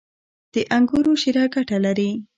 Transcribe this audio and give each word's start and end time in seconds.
•د 0.53 0.55
انګورو 0.75 1.13
شیره 1.21 1.43
ګټه 1.55 1.77
لري. 1.85 2.11